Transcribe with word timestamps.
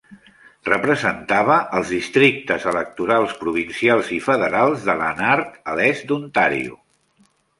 Representava 0.67 1.57
els 1.79 1.91
districtes 1.95 2.65
electorals 2.71 3.35
provincials 3.43 4.09
i 4.17 4.19
federals 4.31 4.87
de 4.89 4.97
Lanark 5.03 5.55
a 5.73 5.79
l'est 5.81 6.09
d'Ontario. 6.13 6.81